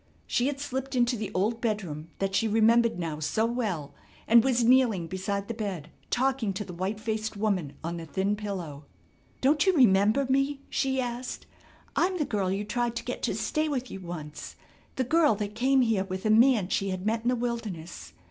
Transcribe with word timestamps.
She 0.25 0.47
had 0.47 0.59
slipped 0.59 0.95
into 0.95 1.15
the 1.15 1.29
old 1.35 1.61
bedroom 1.61 2.09
that 2.17 2.33
she 2.33 2.47
remembered 2.47 2.97
now 2.97 3.19
so 3.19 3.45
well 3.45 3.93
and 4.27 4.43
was 4.43 4.63
kneeling 4.63 5.05
beside 5.05 5.47
the 5.47 5.53
bed 5.53 5.91
talking 6.09 6.53
to 6.53 6.65
the 6.65 6.73
white 6.73 6.99
faced 6.99 7.37
woman 7.37 7.73
on 7.83 7.97
the 7.97 8.07
thin 8.07 8.35
pillow: 8.35 8.85
"Don't 9.41 9.67
you 9.67 9.73
remember 9.73 10.25
me," 10.27 10.59
she 10.71 10.99
asked, 10.99 11.45
"I'm 11.95 12.17
the 12.17 12.25
girl 12.25 12.51
you 12.51 12.65
tried 12.65 12.95
to 12.95 13.05
get 13.05 13.21
to 13.21 13.35
stay 13.35 13.69
with 13.69 13.91
you 13.91 13.99
once. 13.99 14.55
The 14.95 15.03
girl 15.03 15.35
that 15.35 15.53
came 15.53 15.81
here 15.81 16.05
with 16.05 16.25
a 16.25 16.31
man 16.31 16.69
she 16.69 16.89
had 16.89 17.05
met 17.05 17.21
in 17.21 17.27
the 17.29 17.35
wilderness. 17.35 18.13